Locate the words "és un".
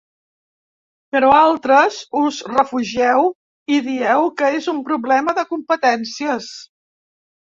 4.61-4.79